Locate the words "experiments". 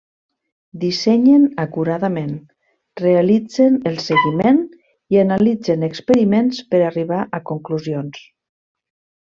5.91-6.65